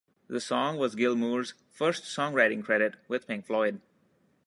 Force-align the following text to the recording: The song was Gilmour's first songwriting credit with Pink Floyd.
The 0.27 0.39
song 0.39 0.79
was 0.79 0.95
Gilmour's 0.95 1.53
first 1.69 2.05
songwriting 2.05 2.63
credit 2.65 2.95
with 3.07 3.27
Pink 3.27 3.45
Floyd. 3.45 3.81